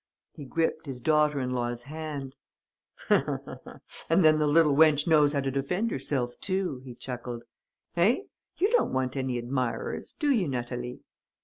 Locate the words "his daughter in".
0.87-1.51